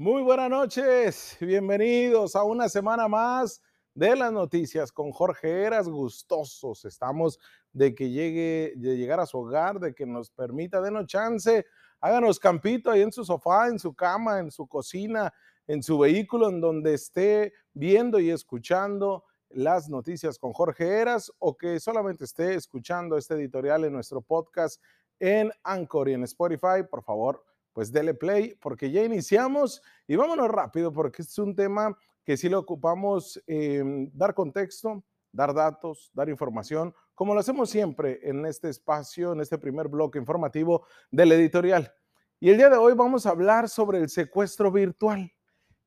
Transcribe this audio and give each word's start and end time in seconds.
Muy 0.00 0.22
buenas 0.22 0.48
noches, 0.48 1.36
bienvenidos 1.42 2.34
a 2.34 2.42
una 2.42 2.70
semana 2.70 3.06
más 3.06 3.60
de 3.92 4.16
las 4.16 4.32
noticias 4.32 4.90
con 4.90 5.10
Jorge 5.10 5.64
Eras, 5.64 5.90
gustosos 5.90 6.86
estamos 6.86 7.38
de 7.74 7.94
que 7.94 8.08
llegue, 8.08 8.72
de 8.76 8.96
llegar 8.96 9.20
a 9.20 9.26
su 9.26 9.36
hogar, 9.36 9.78
de 9.78 9.94
que 9.94 10.06
nos 10.06 10.30
permita, 10.30 10.80
denos 10.80 11.04
chance, 11.04 11.66
háganos 12.00 12.40
campito 12.40 12.90
ahí 12.90 13.02
en 13.02 13.12
su 13.12 13.26
sofá, 13.26 13.68
en 13.68 13.78
su 13.78 13.92
cama, 13.92 14.38
en 14.38 14.50
su 14.50 14.66
cocina, 14.66 15.34
en 15.66 15.82
su 15.82 15.98
vehículo, 15.98 16.48
en 16.48 16.62
donde 16.62 16.94
esté 16.94 17.52
viendo 17.74 18.18
y 18.18 18.30
escuchando 18.30 19.24
las 19.50 19.90
noticias 19.90 20.38
con 20.38 20.54
Jorge 20.54 20.88
Eras 20.88 21.30
o 21.38 21.58
que 21.58 21.78
solamente 21.78 22.24
esté 22.24 22.54
escuchando 22.54 23.18
este 23.18 23.34
editorial 23.34 23.84
en 23.84 23.92
nuestro 23.92 24.22
podcast 24.22 24.82
en 25.18 25.52
Anchor 25.62 26.08
y 26.08 26.14
en 26.14 26.24
Spotify, 26.24 26.84
por 26.90 27.02
favor, 27.02 27.49
pues 27.80 27.90
dele 27.90 28.12
play 28.12 28.54
porque 28.60 28.90
ya 28.90 29.02
iniciamos 29.02 29.80
y 30.06 30.14
vámonos 30.14 30.50
rápido 30.50 30.92
porque 30.92 31.22
es 31.22 31.38
un 31.38 31.56
tema 31.56 31.96
que 32.22 32.36
sí 32.36 32.46
le 32.50 32.56
ocupamos 32.56 33.42
eh, 33.46 33.82
dar 34.12 34.34
contexto, 34.34 35.02
dar 35.32 35.54
datos, 35.54 36.10
dar 36.12 36.28
información, 36.28 36.94
como 37.14 37.32
lo 37.32 37.40
hacemos 37.40 37.70
siempre 37.70 38.20
en 38.22 38.44
este 38.44 38.68
espacio, 38.68 39.32
en 39.32 39.40
este 39.40 39.56
primer 39.56 39.88
bloque 39.88 40.18
informativo 40.18 40.84
del 41.10 41.32
editorial. 41.32 41.90
Y 42.38 42.50
el 42.50 42.58
día 42.58 42.68
de 42.68 42.76
hoy 42.76 42.92
vamos 42.92 43.24
a 43.24 43.30
hablar 43.30 43.66
sobre 43.70 43.96
el 43.96 44.10
secuestro 44.10 44.70
virtual. 44.70 45.32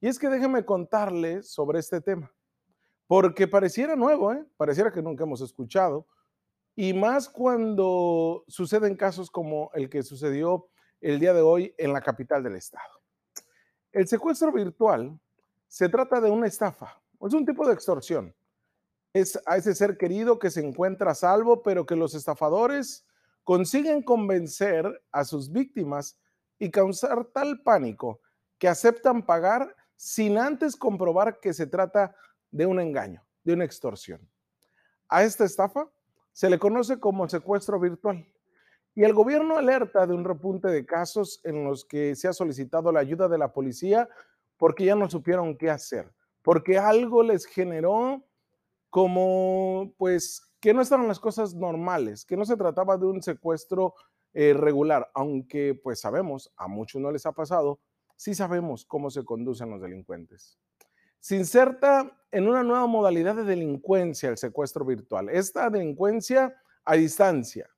Y 0.02 0.08
es 0.08 0.18
que 0.18 0.30
déjenme 0.30 0.66
contarles 0.66 1.48
sobre 1.52 1.78
este 1.78 2.02
tema, 2.02 2.34
porque 3.06 3.48
pareciera 3.48 3.96
nuevo, 3.96 4.34
¿eh? 4.34 4.44
pareciera 4.58 4.92
que 4.92 5.04
nunca 5.04 5.26
hemos 5.26 5.42
escuchado, 5.42 6.08
y 6.76 6.92
más 6.92 7.30
cuando 7.30 8.46
suceden 8.48 8.96
casos 8.96 9.30
como 9.30 9.70
el 9.76 9.92
que 9.92 10.02
sucedió 10.02 10.72
el 11.04 11.20
día 11.20 11.34
de 11.34 11.42
hoy 11.42 11.76
en 11.78 11.92
la 11.92 12.02
capital 12.02 12.44
del 12.44 12.56
estado. 12.56 13.02
El 13.92 14.08
secuestro 14.08 14.52
virtual 14.52 15.20
se 15.68 15.90
trata 15.90 16.22
de 16.22 16.32
una 16.32 16.48
estafa, 16.48 17.02
es 17.20 17.34
un 17.34 17.46
tipo 17.46 17.68
de 17.68 17.74
extorsión. 17.74 18.34
Es 19.14 19.40
a 19.46 19.58
ese 19.58 19.76
ser 19.76 19.98
querido 19.98 20.40
que 20.40 20.50
se 20.50 20.66
encuentra 20.66 21.12
a 21.12 21.16
salvo, 21.16 21.62
pero 21.62 21.86
que 21.86 21.96
los 21.96 22.16
estafadores 22.16 23.06
consiguen 23.44 24.02
convencer 24.02 25.04
a 25.12 25.26
sus 25.26 25.52
víctimas 25.52 26.18
y 26.58 26.72
causar 26.72 27.26
tal 27.26 27.62
pánico 27.62 28.22
que 28.58 28.70
aceptan 28.70 29.26
pagar 29.26 29.76
sin 29.96 30.38
antes 30.38 30.76
comprobar 30.76 31.40
que 31.40 31.54
se 31.54 31.68
trata 31.68 32.16
de 32.50 32.66
un 32.66 32.80
engaño, 32.80 33.24
de 33.44 33.54
una 33.54 33.66
extorsión. 33.66 34.28
A 35.10 35.24
esta 35.24 35.44
estafa 35.44 35.90
se 36.32 36.50
le 36.50 36.58
conoce 36.58 37.00
como 37.00 37.28
secuestro 37.28 37.80
virtual. 37.80 38.26
Y 38.96 39.04
el 39.04 39.14
gobierno 39.14 39.58
alerta 39.58 40.06
de 40.06 40.14
un 40.14 40.24
repunte 40.24 40.68
de 40.68 40.86
casos 40.86 41.42
en 41.44 41.64
los 41.64 41.84
que 41.86 42.16
se 42.16 42.28
ha 42.28 42.34
solicitado 42.34 42.92
la 42.92 43.00
ayuda 43.00 43.28
de 43.28 43.38
la 43.38 43.52
policía 43.52 44.08
porque 44.58 44.86
ya 44.86 44.96
no 44.96 45.10
supieron 45.10 45.58
qué 45.58 45.70
hacer, 45.70 46.14
porque 46.42 46.78
algo 46.78 47.24
les 47.24 47.46
generó 47.46 48.24
como, 48.90 49.94
pues, 49.98 50.54
que 50.60 50.74
no 50.74 50.82
estaban 50.82 51.08
las 51.08 51.20
cosas 51.20 51.56
normales, 51.56 52.24
que 52.24 52.38
no 52.38 52.46
se 52.46 52.56
trataba 52.56 52.98
de 52.98 53.08
un 53.08 53.22
secuestro 53.24 53.96
eh, 54.36 54.54
regular, 54.54 55.12
aunque 55.14 55.76
pues 55.76 56.00
sabemos, 56.00 56.52
a 56.58 56.68
muchos 56.68 57.02
no 57.02 57.12
les 57.12 57.26
ha 57.26 57.34
pasado, 57.34 57.80
sí 58.16 58.34
sabemos 58.34 58.86
cómo 58.86 59.12
se 59.12 59.26
conducen 59.26 59.70
los 59.70 59.82
delincuentes. 59.82 60.58
Se 61.20 61.36
inserta 61.36 62.18
en 62.32 62.48
una 62.48 62.64
nueva 62.64 62.88
modalidad 62.88 63.36
de 63.36 63.44
delincuencia 63.44 64.30
el 64.30 64.38
secuestro 64.38 64.86
virtual. 64.86 65.30
Esta 65.30 65.70
delincuencia 65.70 66.56
a 66.84 66.96
distancia, 66.96 67.70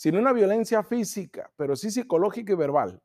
sin 0.00 0.16
una 0.16 0.32
violencia 0.32 0.82
física, 0.82 1.52
pero 1.56 1.76
sí 1.76 1.90
psicológica 1.90 2.54
y 2.54 2.56
verbal. 2.56 3.02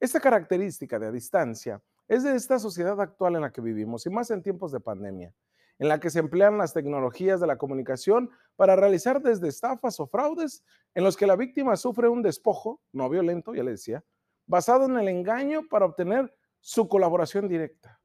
Esta 0.00 0.18
característica 0.18 0.98
de 0.98 1.08
a 1.08 1.12
distancia 1.12 1.82
es 2.08 2.22
de 2.22 2.34
esta 2.34 2.58
sociedad 2.58 2.98
actual 3.02 3.36
en 3.36 3.42
la 3.42 3.52
que 3.52 3.60
vivimos 3.60 4.06
y 4.06 4.08
más 4.08 4.30
en 4.30 4.42
tiempos 4.42 4.72
de 4.72 4.80
pandemia, 4.80 5.34
en 5.78 5.88
la 5.88 6.00
que 6.00 6.08
se 6.08 6.20
emplean 6.20 6.56
las 6.56 6.72
tecnologías 6.72 7.38
de 7.38 7.46
la 7.46 7.58
comunicación 7.58 8.30
para 8.56 8.76
realizar 8.76 9.20
desde 9.20 9.46
estafas 9.46 10.00
o 10.00 10.06
fraudes 10.06 10.64
en 10.94 11.04
los 11.04 11.18
que 11.18 11.26
la 11.26 11.36
víctima 11.36 11.76
sufre 11.76 12.08
un 12.08 12.22
despojo, 12.22 12.80
no 12.92 13.10
violento, 13.10 13.54
ya 13.54 13.62
le 13.62 13.72
decía, 13.72 14.02
basado 14.46 14.86
en 14.86 14.96
el 14.96 15.08
engaño 15.08 15.68
para 15.68 15.84
obtener 15.84 16.34
su 16.60 16.88
colaboración 16.88 17.46
directa. 17.46 18.00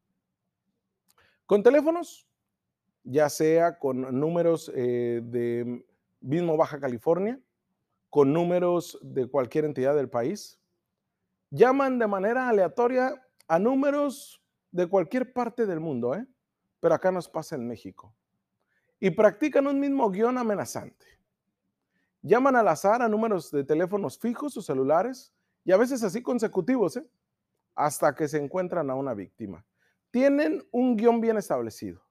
Con 1.46 1.64
teléfonos, 1.64 2.28
ya 3.06 3.30
sea 3.30 3.80
con 3.80 4.20
números 4.20 4.70
eh, 4.76 5.22
de 5.24 5.86
mismo 6.20 6.58
Baja 6.58 6.78
California, 6.78 7.40
con 8.10 8.34
números 8.34 8.98
de 9.02 9.28
cualquier 9.28 9.66
entidad 9.66 9.96
del 9.96 10.10
país. 10.10 10.60
Llaman 11.50 12.00
de 12.00 12.08
manera 12.08 12.50
aleatoria 12.50 13.22
a 13.48 13.60
números 13.60 14.42
de 14.72 14.88
cualquier 14.88 15.34
parte 15.34 15.66
del 15.66 15.80
mundo, 15.80 16.16
¿eh? 16.16 16.26
pero 16.80 16.96
acá 16.96 17.12
nos 17.12 17.30
pasa 17.30 17.56
en 17.56 17.68
México. 17.68 18.14
Y 19.00 19.12
practican 19.12 19.68
un 19.68 19.80
mismo 19.80 20.10
guion 20.10 20.38
amenazante. 20.38 21.06
Llaman 22.22 22.56
al 22.56 22.68
azar 22.68 23.02
a 23.02 23.08
números 23.08 23.52
de 23.52 23.64
teléfonos 23.64 24.20
fijos 24.20 24.58
o 24.58 24.62
celulares 24.62 25.34
y 25.64 25.72
a 25.72 25.78
veces 25.78 26.04
así 26.04 26.22
consecutivos, 26.22 26.98
¿eh? 26.98 27.08
hasta 27.76 28.16
que 28.16 28.28
se 28.28 28.38
encuentran 28.38 28.90
a 28.90 28.96
una 28.96 29.14
víctima. 29.14 29.66
Tienen 30.12 30.68
un 30.72 30.98
guion 30.98 31.22
bien 31.22 31.38
establecido. 31.38 32.02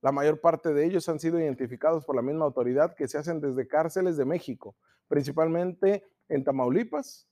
La 0.00 0.12
mayor 0.12 0.40
parte 0.40 0.72
de 0.72 0.84
ellos 0.84 1.08
han 1.08 1.18
sido 1.18 1.40
identificados 1.40 2.04
por 2.04 2.14
la 2.14 2.22
misma 2.22 2.44
autoridad 2.44 2.94
que 2.94 3.08
se 3.08 3.18
hacen 3.18 3.40
desde 3.40 3.66
cárceles 3.66 4.16
de 4.16 4.24
México, 4.24 4.76
principalmente 5.08 6.04
en 6.28 6.44
Tamaulipas, 6.44 7.28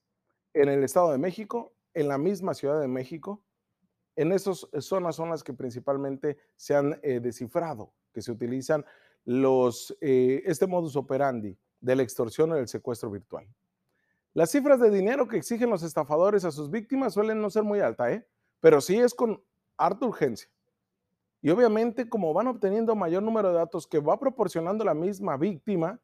en 0.54 0.68
el 0.68 0.84
Estado 0.84 1.12
de 1.12 1.18
México, 1.18 1.72
en 1.94 2.08
la 2.08 2.18
misma 2.18 2.54
Ciudad 2.54 2.80
de 2.80 2.88
México. 2.88 3.42
En 4.16 4.32
esas 4.32 4.68
zonas 4.80 5.16
son 5.16 5.30
las 5.30 5.42
que 5.42 5.54
principalmente 5.54 6.38
se 6.56 6.74
han 6.74 6.98
eh, 7.02 7.20
descifrado, 7.20 7.92
que 8.12 8.20
se 8.20 8.30
utilizan 8.30 8.84
los, 9.24 9.96
eh, 10.00 10.42
este 10.44 10.66
modus 10.66 10.96
operandi 10.96 11.56
de 11.80 11.96
la 11.96 12.02
extorsión 12.02 12.52
o 12.52 12.56
del 12.56 12.68
secuestro 12.68 13.10
virtual. 13.10 13.46
Las 14.34 14.50
cifras 14.50 14.80
de 14.80 14.90
dinero 14.90 15.28
que 15.28 15.36
exigen 15.36 15.70
los 15.70 15.82
estafadores 15.82 16.44
a 16.44 16.50
sus 16.50 16.70
víctimas 16.70 17.14
suelen 17.14 17.40
no 17.40 17.50
ser 17.50 17.62
muy 17.62 17.80
altas, 17.80 18.12
¿eh? 18.12 18.26
pero 18.60 18.80
sí 18.80 18.98
es 18.98 19.14
con 19.14 19.42
harta 19.76 20.06
urgencia. 20.06 20.48
Y 21.42 21.50
obviamente, 21.50 22.08
como 22.08 22.32
van 22.32 22.46
obteniendo 22.46 22.94
mayor 22.94 23.22
número 23.22 23.48
de 23.48 23.56
datos 23.56 23.86
que 23.86 23.98
va 23.98 24.18
proporcionando 24.18 24.84
la 24.84 24.94
misma 24.94 25.36
víctima, 25.36 26.00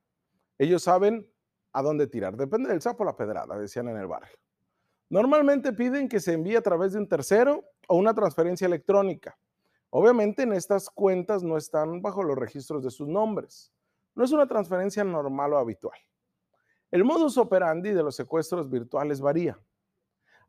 ellos 0.59 0.83
saben 0.83 1.31
a 1.79 1.83
dónde 1.83 2.07
tirar. 2.09 2.37
Depende 2.37 2.69
del 2.69 2.83
sapo 2.83 3.05
la 3.05 3.17
pedrada, 3.17 3.57
decían 3.57 3.89
en 3.89 3.97
el 3.97 4.07
barrio. 4.07 4.37
Normalmente 5.11 5.73
piden 5.73 6.09
que 6.09 6.21
se 6.21 6.33
envíe 6.33 6.57
a 6.57 6.63
través 6.63 6.93
de 6.93 6.99
un 6.99 7.09
tercero 7.09 7.65
o 7.87 7.97
una 7.97 8.15
transferencia 8.15 8.67
electrónica. 8.67 9.39
Obviamente 9.91 10.43
en 10.43 10.53
estas 10.53 10.91
cuentas 10.91 11.43
no 11.43 11.57
están 11.57 12.03
bajo 12.03 12.23
los 12.23 12.37
registros 12.37 12.83
de 12.83 12.91
sus 12.91 13.09
nombres. 13.09 13.73
No 14.15 14.25
es 14.25 14.33
una 14.33 14.47
transferencia 14.47 15.05
normal 15.05 15.53
o 15.53 15.59
habitual. 15.59 15.99
El 16.91 17.05
modus 17.05 17.39
operandi 17.39 17.93
de 17.93 18.03
los 18.03 18.17
secuestros 18.17 18.69
virtuales 18.69 19.21
varía. 19.21 19.59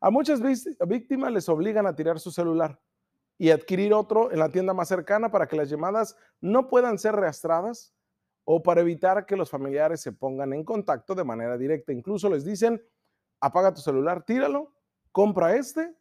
A 0.02 0.10
muchas 0.10 0.42
víctimas 0.88 1.32
les 1.32 1.48
obligan 1.48 1.86
a 1.86 1.96
tirar 1.96 2.20
su 2.20 2.32
celular 2.32 2.80
y 3.38 3.52
adquirir 3.52 3.94
otro 3.94 4.32
en 4.32 4.40
la 4.40 4.50
tienda 4.50 4.74
más 4.74 4.88
cercana 4.88 5.30
para 5.32 5.48
que 5.48 5.56
las 5.56 5.70
llamadas 5.70 6.18
no 6.42 6.68
puedan 6.68 6.98
ser 6.98 7.16
reastradas 7.16 7.94
o 8.52 8.64
para 8.64 8.82
evitar 8.82 9.28
que 9.28 9.36
los 9.36 9.48
familiares 9.48 10.02
se 10.02 10.12
pongan 10.12 10.54
en 10.54 10.64
contacto 10.64 11.14
de 11.14 11.24
manera 11.24 11.56
directa. 11.56 11.94
Incluso 11.94 12.28
les 12.32 12.44
dicen, 12.44 12.84
apaga 13.40 13.72
tu 13.72 13.80
celular, 13.80 14.26
tíralo, 14.26 14.74
compra 15.12 15.56
este, 15.56 15.94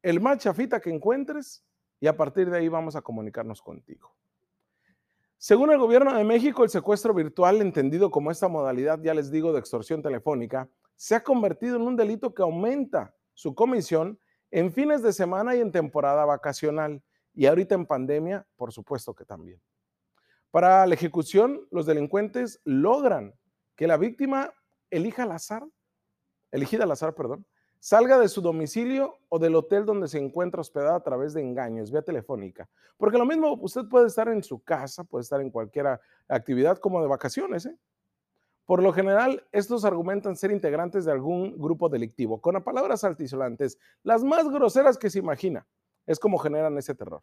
el 0.00 0.18
más 0.18 0.38
chafita 0.38 0.80
que 0.80 0.88
encuentres 0.88 1.62
y 2.00 2.06
a 2.06 2.16
partir 2.16 2.48
de 2.48 2.56
ahí 2.56 2.68
vamos 2.68 2.96
a 2.96 3.02
comunicarnos 3.02 3.60
contigo. 3.60 4.10
Según 5.36 5.70
el 5.70 5.76
gobierno 5.76 6.14
de 6.14 6.24
México, 6.24 6.64
el 6.64 6.70
secuestro 6.70 7.12
virtual, 7.12 7.60
entendido 7.60 8.10
como 8.10 8.30
esta 8.30 8.48
modalidad, 8.48 8.98
ya 9.02 9.12
les 9.12 9.30
digo, 9.30 9.52
de 9.52 9.58
extorsión 9.58 10.00
telefónica, 10.00 10.70
se 10.96 11.14
ha 11.14 11.22
convertido 11.22 11.76
en 11.76 11.82
un 11.82 11.96
delito 11.96 12.32
que 12.32 12.40
aumenta 12.40 13.14
su 13.34 13.54
comisión 13.54 14.18
en 14.50 14.72
fines 14.72 15.02
de 15.02 15.12
semana 15.12 15.54
y 15.56 15.60
en 15.60 15.70
temporada 15.70 16.24
vacacional. 16.24 17.02
Y 17.34 17.44
ahorita 17.44 17.74
en 17.74 17.84
pandemia, 17.84 18.46
por 18.56 18.72
supuesto 18.72 19.14
que 19.14 19.26
también. 19.26 19.60
Para 20.52 20.86
la 20.86 20.92
ejecución, 20.92 21.66
los 21.70 21.86
delincuentes 21.86 22.60
logran 22.64 23.34
que 23.74 23.86
la 23.86 23.96
víctima 23.96 24.52
elija 24.90 25.22
al 25.22 25.32
azar, 25.32 25.66
elegida 26.50 26.84
al 26.84 26.90
azar, 26.90 27.14
perdón, 27.14 27.46
salga 27.80 28.18
de 28.18 28.28
su 28.28 28.42
domicilio 28.42 29.18
o 29.30 29.38
del 29.38 29.54
hotel 29.54 29.86
donde 29.86 30.08
se 30.08 30.18
encuentra 30.18 30.60
hospedada 30.60 30.96
a 30.96 31.02
través 31.02 31.32
de 31.32 31.40
engaños, 31.40 31.90
vía 31.90 32.02
telefónica. 32.02 32.68
Porque 32.98 33.16
lo 33.16 33.24
mismo, 33.24 33.54
usted 33.62 33.88
puede 33.88 34.08
estar 34.08 34.28
en 34.28 34.42
su 34.42 34.62
casa, 34.62 35.04
puede 35.04 35.22
estar 35.22 35.40
en 35.40 35.50
cualquier 35.50 35.98
actividad 36.28 36.76
como 36.76 37.00
de 37.00 37.08
vacaciones, 37.08 37.64
¿eh? 37.64 37.76
Por 38.66 38.82
lo 38.82 38.92
general, 38.92 39.46
estos 39.52 39.86
argumentan 39.86 40.36
ser 40.36 40.50
integrantes 40.50 41.06
de 41.06 41.12
algún 41.12 41.58
grupo 41.58 41.88
delictivo, 41.88 42.42
con 42.42 42.62
palabras 42.62 43.04
altisolantes, 43.04 43.78
las 44.02 44.22
más 44.22 44.50
groseras 44.50 44.98
que 44.98 45.08
se 45.08 45.18
imagina. 45.18 45.66
Es 46.06 46.18
como 46.18 46.36
generan 46.36 46.76
ese 46.76 46.94
terror. 46.94 47.22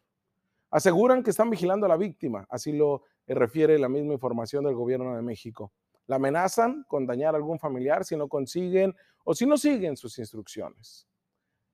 Aseguran 0.70 1.22
que 1.22 1.30
están 1.30 1.50
vigilando 1.50 1.86
a 1.86 1.88
la 1.88 1.96
víctima, 1.96 2.46
así 2.48 2.72
lo 2.72 3.02
refiere 3.26 3.78
la 3.78 3.88
misma 3.88 4.12
información 4.12 4.64
del 4.64 4.74
gobierno 4.74 5.16
de 5.16 5.22
México. 5.22 5.72
La 6.06 6.16
amenazan 6.16 6.84
con 6.88 7.06
dañar 7.06 7.34
a 7.34 7.38
algún 7.38 7.58
familiar 7.58 8.04
si 8.04 8.16
no 8.16 8.28
consiguen 8.28 8.94
o 9.24 9.34
si 9.34 9.46
no 9.46 9.56
siguen 9.56 9.96
sus 9.96 10.18
instrucciones. 10.18 11.06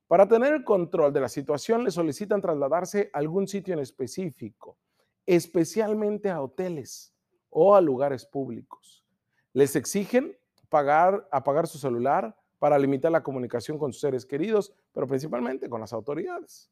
Para 0.09 0.27
tener 0.29 0.55
el 0.55 0.65
control 0.65 1.13
de 1.13 1.21
la 1.21 1.29
situación, 1.29 1.85
le 1.85 1.91
solicitan 1.91 2.41
trasladarse 2.41 3.11
a 3.13 3.19
algún 3.19 3.49
sitio 3.49 3.75
en 3.75 3.81
específico, 3.81 4.79
especialmente 5.27 6.31
a 6.31 6.41
hoteles 6.41 7.13
o 7.51 7.75
a 7.75 7.81
lugares 7.81 8.25
públicos. 8.25 9.05
Les 9.53 9.75
exigen 9.75 10.37
pagar, 10.69 11.27
apagar 11.33 11.67
su 11.67 11.79
celular 11.79 12.37
para 12.59 12.79
limitar 12.79 13.11
la 13.11 13.23
comunicación 13.23 13.79
con 13.79 13.93
sus 13.93 14.01
seres 14.01 14.25
queridos, 14.25 14.73
pero 14.93 15.07
principalmente 15.07 15.69
con 15.69 15.81
las 15.81 15.93
autoridades. 15.93 16.71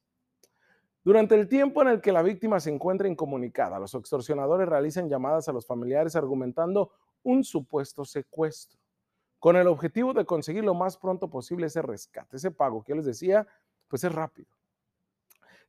Durante 1.05 1.35
el 1.35 1.49
tiempo 1.49 1.83
en 1.83 1.89
el 1.89 2.01
que 2.01 2.13
la 2.13 2.23
víctima 2.23 2.59
se 2.61 2.71
encuentra 2.71 3.07
incomunicada, 3.07 3.79
los 3.79 3.95
extorsionadores 3.95 4.67
realizan 4.67 5.11
llamadas 5.11 5.47
a 5.49 5.53
los 5.53 5.67
familiares 5.67 6.17
argumentando 6.17 6.93
un 7.23 7.45
supuesto 7.45 8.07
secuestro 8.07 8.81
con 9.39 9.57
el 9.57 9.67
objetivo 9.67 10.15
de 10.15 10.25
conseguir 10.25 10.65
lo 10.65 10.73
más 10.73 10.97
pronto 10.97 11.29
posible 11.29 11.67
ese 11.67 11.83
rescate, 11.83 12.39
ese 12.39 12.51
pago 12.51 12.83
que 12.83 12.95
les 12.95 13.05
decía, 13.05 13.47
pues 13.87 14.03
es 14.03 14.11
rápido. 14.15 14.49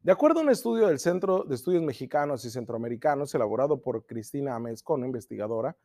De 0.01 0.13
acuerdo 0.13 0.39
a 0.39 0.43
un 0.43 0.49
estudio 0.49 0.87
del 0.87 0.99
Centro 0.99 1.43
de 1.43 1.55
Estudios 1.55 1.83
Mexicanos 1.83 2.45
y 2.45 2.49
Centroamericanos, 2.49 3.35
elaborado 3.35 3.81
por 3.81 4.05
Cristina 4.05 4.55
Amezco, 4.55 4.93
una 4.93 5.07
investigadora, 5.07 5.75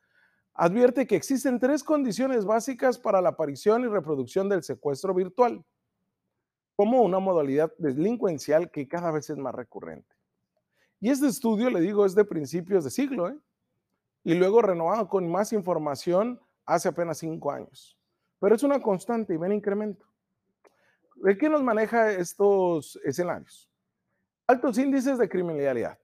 advierte 0.55 1.08
que 1.08 1.17
existen 1.17 1.58
tres 1.58 1.82
condiciones 1.82 2.44
básicas 2.44 2.99
para 2.99 3.20
la 3.20 3.31
aparición 3.31 3.82
y 3.82 3.88
reproducción 3.88 4.49
del 4.49 4.62
secuestro 4.62 5.12
virtual, 5.12 5.64
como 6.81 7.03
una 7.03 7.19
modalidad 7.19 7.71
delincuencial 7.77 8.71
que 8.71 8.88
cada 8.88 9.11
vez 9.11 9.29
es 9.29 9.37
más 9.37 9.55
recurrente. 9.55 10.17
Y 10.99 11.11
este 11.11 11.27
estudio, 11.27 11.69
le 11.69 11.79
digo, 11.79 12.06
es 12.06 12.15
de 12.15 12.25
principios 12.25 12.85
de 12.85 12.91
siglo, 12.91 13.29
¿eh? 13.29 13.38
y 14.25 14.32
luego 14.32 14.62
renovado 14.62 15.06
con 15.06 15.31
más 15.31 15.53
información 15.53 16.41
hace 16.65 16.88
apenas 16.88 17.19
cinco 17.19 17.53
años. 17.53 17.99
Pero 18.38 18.55
es 18.55 18.62
una 18.62 18.81
constante 18.81 19.35
y 19.35 19.37
ven 19.37 19.53
incremento. 19.53 20.06
¿De 21.17 21.37
qué 21.37 21.50
nos 21.50 21.62
maneja 21.62 22.12
estos 22.12 22.99
escenarios? 23.05 23.71
Altos 24.47 24.79
índices 24.79 25.19
de 25.19 25.29
criminalidad. 25.29 25.99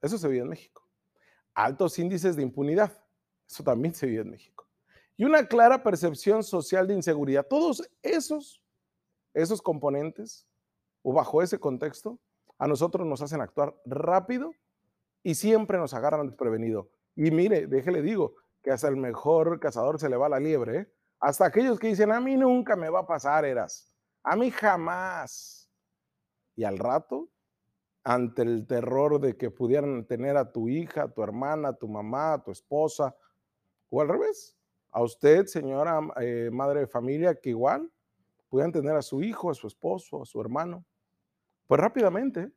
Eso 0.00 0.16
se 0.16 0.26
vive 0.26 0.40
en 0.40 0.48
México. 0.48 0.88
Altos 1.52 1.98
índices 1.98 2.34
de 2.34 2.44
impunidad. 2.44 2.98
Eso 3.46 3.62
también 3.62 3.92
se 3.92 4.06
vive 4.06 4.22
en 4.22 4.30
México. 4.30 4.66
Y 5.18 5.24
una 5.26 5.46
clara 5.46 5.82
percepción 5.82 6.42
social 6.42 6.86
de 6.86 6.94
inseguridad. 6.94 7.46
Todos 7.46 7.86
esos, 8.00 8.63
esos 9.34 9.60
componentes 9.60 10.46
o 11.02 11.12
bajo 11.12 11.42
ese 11.42 11.58
contexto, 11.58 12.18
a 12.58 12.66
nosotros 12.66 13.06
nos 13.06 13.20
hacen 13.20 13.40
actuar 13.40 13.74
rápido 13.84 14.52
y 15.22 15.34
siempre 15.34 15.78
nos 15.78 15.92
agarran 15.92 16.26
desprevenido. 16.26 16.88
Y 17.16 17.30
mire, 17.30 17.66
déjele 17.66 18.02
digo, 18.02 18.36
que 18.62 18.70
hasta 18.70 18.88
el 18.88 18.96
mejor 18.96 19.60
cazador 19.60 20.00
se 20.00 20.08
le 20.08 20.16
va 20.16 20.28
la 20.28 20.40
liebre. 20.40 20.78
¿eh? 20.78 20.92
Hasta 21.20 21.46
aquellos 21.46 21.78
que 21.78 21.88
dicen, 21.88 22.10
a 22.12 22.20
mí 22.20 22.36
nunca 22.36 22.76
me 22.76 22.88
va 22.88 23.00
a 23.00 23.06
pasar, 23.06 23.44
eras. 23.44 23.94
A 24.22 24.36
mí 24.36 24.50
jamás. 24.50 25.70
Y 26.56 26.64
al 26.64 26.78
rato, 26.78 27.28
ante 28.04 28.42
el 28.42 28.66
terror 28.66 29.20
de 29.20 29.36
que 29.36 29.50
pudieran 29.50 30.06
tener 30.06 30.36
a 30.36 30.50
tu 30.50 30.68
hija, 30.68 31.04
a 31.04 31.08
tu 31.12 31.22
hermana, 31.22 31.68
a 31.68 31.76
tu 31.76 31.88
mamá, 31.88 32.34
a 32.34 32.42
tu 32.42 32.50
esposa, 32.50 33.14
o 33.90 34.00
al 34.00 34.08
revés, 34.08 34.56
a 34.90 35.02
usted, 35.02 35.46
señora 35.46 36.00
eh, 36.20 36.50
madre 36.52 36.80
de 36.80 36.86
familia, 36.86 37.34
que 37.34 37.50
igual 37.50 37.90
pudieran 38.54 38.70
tener 38.70 38.94
a 38.94 39.02
su 39.02 39.20
hijo, 39.20 39.50
a 39.50 39.54
su 39.54 39.66
esposo, 39.66 40.22
a 40.22 40.24
su 40.24 40.40
hermano, 40.40 40.84
pues 41.66 41.80
rápidamente, 41.80 42.52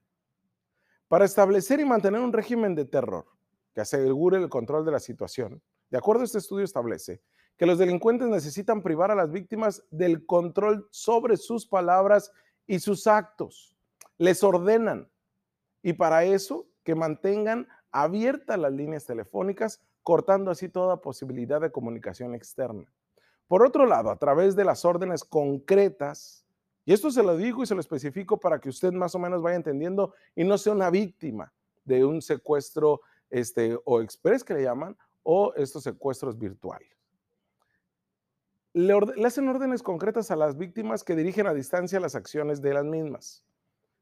para 1.07 1.25
establecer 1.25 1.79
y 1.79 1.85
mantener 1.85 2.21
un 2.21 2.31
régimen 2.31 2.75
de 2.75 2.85
terror 2.85 3.25
que 3.73 3.81
asegure 3.81 4.37
el 4.37 4.47
control 4.47 4.85
de 4.85 4.91
la 4.91 4.99
situación, 4.99 5.59
de 5.89 5.97
acuerdo 5.97 6.21
a 6.21 6.25
este 6.25 6.37
estudio 6.37 6.65
establece 6.65 7.23
que 7.57 7.65
los 7.65 7.79
delincuentes 7.79 8.27
necesitan 8.27 8.83
privar 8.83 9.09
a 9.09 9.15
las 9.15 9.31
víctimas 9.31 9.87
del 9.89 10.23
control 10.27 10.87
sobre 10.91 11.35
sus 11.35 11.65
palabras 11.65 12.31
y 12.67 12.77
sus 12.77 13.07
actos. 13.07 13.75
Les 14.19 14.43
ordenan 14.43 15.09
y 15.81 15.93
para 15.93 16.25
eso 16.25 16.67
que 16.83 16.93
mantengan 16.93 17.67
abiertas 17.89 18.59
las 18.59 18.71
líneas 18.71 19.07
telefónicas, 19.07 19.81
cortando 20.03 20.51
así 20.51 20.69
toda 20.69 21.01
posibilidad 21.01 21.59
de 21.59 21.71
comunicación 21.71 22.35
externa. 22.35 22.85
Por 23.47 23.63
otro 23.65 23.85
lado, 23.85 24.09
a 24.09 24.17
través 24.17 24.55
de 24.55 24.65
las 24.65 24.83
órdenes 24.83 25.23
concretas, 25.23 26.45
y 26.85 26.93
esto 26.93 27.11
se 27.11 27.23
lo 27.23 27.37
digo 27.37 27.63
y 27.63 27.65
se 27.65 27.75
lo 27.75 27.81
especifico 27.81 28.39
para 28.39 28.59
que 28.59 28.69
usted 28.69 28.91
más 28.91 29.15
o 29.15 29.19
menos 29.19 29.41
vaya 29.41 29.55
entendiendo 29.55 30.13
y 30.35 30.43
no 30.43 30.57
sea 30.57 30.73
una 30.73 30.89
víctima 30.89 31.53
de 31.85 32.03
un 32.05 32.21
secuestro 32.21 33.01
este, 33.29 33.77
o 33.85 34.01
express 34.01 34.43
que 34.43 34.53
le 34.53 34.63
llaman, 34.63 34.97
o 35.23 35.53
estos 35.55 35.83
secuestros 35.83 36.37
virtuales. 36.37 36.89
Le, 38.73 38.93
hacen 39.25 39.49
órdenes 39.49 39.83
concretas 39.83 40.31
a 40.31 40.35
las 40.35 40.57
víctimas 40.57 41.03
que 41.03 41.15
dirigen 41.15 41.47
a 41.47 41.53
distancia 41.53 41.99
las 41.99 42.15
acciones 42.15 42.61
de 42.61 42.73
las 42.73 42.85
mismas. 42.85 43.43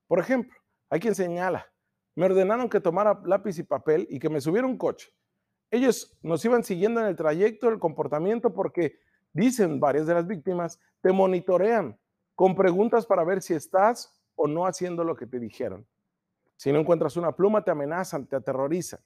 Por 0.07 0.19
ejemplo, 0.19 0.55
hay 0.89 0.99
quien 0.99 1.15
señala, 1.15 1.71
me 2.13 2.25
ordenaron 2.25 2.69
que 2.69 2.79
tomara 2.79 3.21
lápiz 3.25 3.57
y 3.57 3.63
papel 3.63 4.07
y 4.09 4.19
que 4.19 4.29
me 4.29 4.41
subiera 4.41 4.67
un 4.67 4.77
coche. 4.77 5.11
Ellos 5.71 6.15
nos 6.21 6.45
iban 6.45 6.63
siguiendo 6.63 7.01
en 7.01 7.07
el 7.07 7.15
trayecto, 7.15 7.69
el 7.69 7.79
comportamiento, 7.79 8.53
porque 8.53 8.99
dicen 9.35 9.81
varias 9.81 10.07
de 10.07 10.13
las 10.13 10.25
víctimas, 10.25 10.79
te 11.01 11.11
monitorean 11.11 11.99
con 12.35 12.55
preguntas 12.55 13.05
para 13.05 13.23
ver 13.23 13.41
si 13.41 13.53
estás 13.53 14.11
o 14.35 14.47
no 14.47 14.65
haciendo 14.65 15.03
lo 15.03 15.15
que 15.15 15.27
te 15.27 15.39
dijeron. 15.39 15.85
Si 16.55 16.71
no 16.71 16.79
encuentras 16.79 17.17
una 17.17 17.35
pluma, 17.35 17.63
te 17.63 17.69
amenazan, 17.69 18.25
te 18.25 18.37
aterrorizan. 18.37 19.01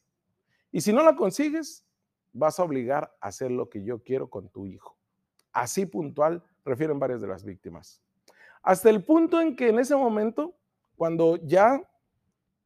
Y 0.72 0.82
si 0.82 0.94
no 0.94 1.04
la 1.04 1.16
consigues, 1.16 1.84
vas 2.32 2.60
a 2.60 2.64
obligar 2.64 3.16
a 3.20 3.28
hacer 3.28 3.50
lo 3.50 3.70
que 3.70 3.84
yo 3.84 4.04
quiero 4.04 4.30
con 4.30 4.50
tu 4.50 4.68
hijo. 4.68 4.96
Así 5.52 5.88
puntual 5.88 6.44
refieren 6.64 7.00
varias 7.00 7.22
de 7.22 7.28
las 7.28 7.44
víctimas. 7.44 8.00
Hasta 8.62 8.92
el 8.92 9.04
punto 9.04 9.42
en 9.42 9.56
que 9.56 9.70
en 9.70 9.80
ese 9.80 9.96
momento, 9.96 10.56
cuando 10.96 11.38
ya 11.38 11.82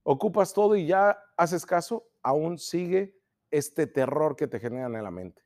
ocupas 0.04 0.54
todo 0.54 0.76
y 0.76 0.86
ya 0.86 1.18
haces 1.38 1.66
caso, 1.66 2.06
aún 2.22 2.58
sigue 2.58 3.18
este 3.52 3.88
terror 3.88 4.36
que 4.36 4.48
te 4.48 4.60
generan 4.60 4.96
en 4.96 5.04
la 5.04 5.12
mente. 5.12 5.44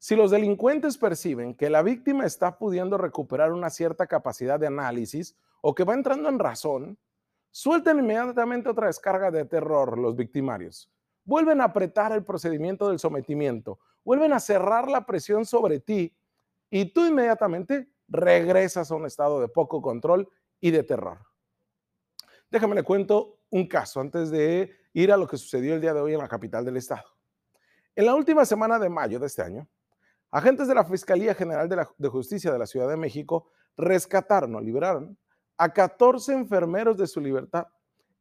Si 0.00 0.16
los 0.16 0.32
delincuentes 0.32 0.98
perciben 0.98 1.54
que 1.54 1.70
la 1.70 1.82
víctima 1.82 2.26
está 2.26 2.58
pudiendo 2.58 2.98
recuperar 2.98 3.52
una 3.52 3.70
cierta 3.70 4.08
capacidad 4.08 4.58
de 4.58 4.66
análisis 4.66 5.36
o 5.60 5.76
que 5.76 5.84
va 5.84 5.94
entrando 5.94 6.28
en 6.28 6.40
razón, 6.40 6.98
suelten 7.52 8.00
inmediatamente 8.00 8.68
otra 8.68 8.88
descarga 8.88 9.30
de 9.30 9.44
terror 9.44 9.96
los 9.96 10.16
victimarios 10.16 10.90
vuelven 11.30 11.60
a 11.60 11.64
apretar 11.64 12.10
el 12.10 12.24
procedimiento 12.24 12.88
del 12.88 12.98
sometimiento, 12.98 13.78
vuelven 14.04 14.32
a 14.32 14.40
cerrar 14.40 14.88
la 14.88 15.06
presión 15.06 15.44
sobre 15.44 15.78
ti 15.78 16.12
y 16.70 16.86
tú 16.86 17.06
inmediatamente 17.06 17.88
regresas 18.08 18.90
a 18.90 18.96
un 18.96 19.06
estado 19.06 19.40
de 19.40 19.48
poco 19.48 19.80
control 19.80 20.28
y 20.60 20.72
de 20.72 20.82
terror. 20.82 21.18
Déjame 22.50 22.74
le 22.74 22.82
cuento 22.82 23.38
un 23.50 23.68
caso 23.68 24.00
antes 24.00 24.30
de 24.30 24.72
ir 24.92 25.12
a 25.12 25.16
lo 25.16 25.28
que 25.28 25.36
sucedió 25.36 25.74
el 25.74 25.80
día 25.80 25.94
de 25.94 26.00
hoy 26.00 26.14
en 26.14 26.18
la 26.18 26.28
capital 26.28 26.64
del 26.64 26.76
estado. 26.76 27.04
En 27.94 28.06
la 28.06 28.14
última 28.14 28.44
semana 28.44 28.78
de 28.78 28.88
mayo 28.88 29.20
de 29.20 29.26
este 29.26 29.42
año, 29.42 29.68
agentes 30.30 30.68
de 30.68 30.74
la 30.74 30.84
Fiscalía 30.84 31.34
General 31.34 31.68
de, 31.68 31.86
de 31.96 32.08
Justicia 32.08 32.52
de 32.52 32.58
la 32.58 32.66
Ciudad 32.66 32.88
de 32.88 32.96
México 32.96 33.50
rescataron 33.76 34.54
o 34.54 34.60
liberaron 34.60 35.18
a 35.56 35.72
14 35.72 36.32
enfermeros 36.32 36.96
de 36.96 37.06
su 37.06 37.20
libertad 37.20 37.66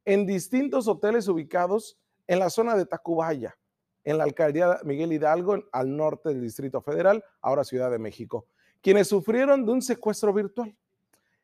en 0.05 0.25
distintos 0.25 0.87
hoteles 0.87 1.27
ubicados 1.27 1.97
en 2.27 2.39
la 2.39 2.49
zona 2.49 2.75
de 2.75 2.85
Tacubaya, 2.85 3.57
en 4.03 4.17
la 4.17 4.23
alcaldía 4.23 4.79
Miguel 4.83 5.13
Hidalgo, 5.13 5.63
al 5.71 5.95
norte 5.95 6.29
del 6.29 6.41
Distrito 6.41 6.81
Federal, 6.81 7.23
ahora 7.41 7.63
Ciudad 7.63 7.91
de 7.91 7.99
México, 7.99 8.47
quienes 8.81 9.07
sufrieron 9.07 9.65
de 9.65 9.71
un 9.71 9.81
secuestro 9.81 10.33
virtual. 10.33 10.75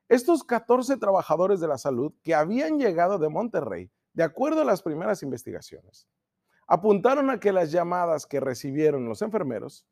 Estos 0.07 0.43
14 0.43 0.98
trabajadores 0.98 1.60
de 1.60 1.67
la 1.67 1.77
salud 1.77 2.13
que 2.22 2.36
habían 2.36 2.77
llegado 2.77 3.17
de 3.17 3.29
Monterrey, 3.29 3.89
de 4.13 4.24
acuerdo 4.24 4.62
a 4.62 4.65
las 4.65 4.81
primeras 4.81 5.24
investigaciones, 5.24 6.07
apuntaron 6.67 7.29
a 7.29 7.39
que 7.39 7.51
las 7.51 7.72
llamadas 7.72 8.25
que 8.25 8.39
recibieron 8.39 9.07
los 9.07 9.22
enfermeros 9.22 9.86